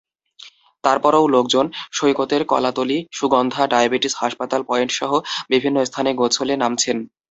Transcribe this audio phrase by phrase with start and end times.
[0.83, 1.65] তারপরও লোকজন
[1.91, 5.11] সৈকতের কলাতলী, সুগন্ধা, ডায়াবেটিস হাসপাতাল পয়েন্টসহ
[5.49, 6.97] বিভিন্ন স্থানে গোসলে নামছেন।